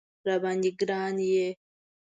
راباندې 0.25 0.71
ګران 0.79 1.15
یې 1.31 1.47